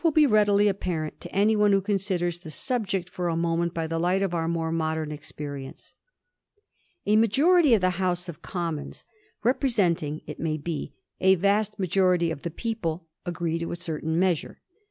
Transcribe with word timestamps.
!•be 0.15 0.25
readily 0.25 0.67
apparent 0.67 1.21
to 1.21 1.31
any 1.31 1.55
one 1.55 1.71
who 1.71 1.79
considers 1.79 2.39
the 2.39 2.49
sub 2.49 2.87
ject 2.87 3.07
for 3.07 3.27
a 3.29 3.35
moment 3.37 3.71
by 3.71 3.85
the 3.85 3.99
light 3.99 4.23
of 4.23 4.33
our 4.33 4.47
more 4.47 4.71
modem 4.71 5.11
experience. 5.11 5.93
A 7.05 7.15
majority 7.15 7.75
of 7.75 7.81
the 7.81 7.99
House 8.03 8.27
of 8.27 8.41
Commons^ 8.41 9.05
representing, 9.43 10.23
it 10.25 10.39
may 10.39 10.57
be, 10.57 10.95
a 11.19 11.35
vast 11.35 11.77
majority 11.77 12.31
of 12.31 12.41
the 12.41 12.49
people, 12.49 13.09
agree 13.27 13.59
to 13.59 13.69
a 13.71 13.75
certain 13.75 14.17
measure. 14.17 14.59